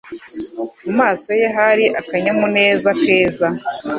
[0.83, 3.47] Mu maso ye hari akanyamuneza keza.